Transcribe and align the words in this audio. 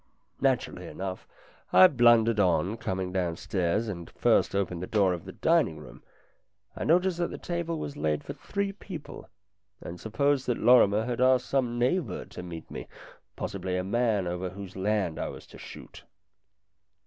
Naturally 0.39 0.87
enough, 0.87 1.27
I 1.71 1.85
blundered 1.85 2.39
on 2.39 2.75
coming 2.77 3.11
down 3.13 3.35
stairs 3.35 3.87
and 3.87 4.09
first 4.09 4.55
opened 4.55 4.81
the 4.81 4.87
door 4.87 5.13
of 5.13 5.25
the 5.25 5.31
dining 5.31 5.77
room. 5.77 6.01
LINDA 6.75 6.87
279 6.87 6.89
I 6.89 6.93
noticed 6.95 7.17
that 7.19 7.29
the 7.29 7.37
table 7.55 7.77
was 7.77 7.95
laid 7.95 8.23
for 8.23 8.33
three 8.33 8.71
people, 8.71 9.29
and 9.79 9.99
supposed 9.99 10.47
that 10.47 10.57
Lorrimer 10.57 11.05
had 11.05 11.21
asked 11.21 11.45
some 11.45 11.77
neighbour 11.77 12.25
to 12.25 12.41
meet 12.41 12.71
me, 12.71 12.87
possibly 13.35 13.77
a 13.77 13.83
man 13.83 14.25
over 14.25 14.49
whose 14.49 14.75
land 14.75 15.19
I 15.19 15.27
was 15.29 15.45
to 15.45 15.59
shoot. 15.59 16.03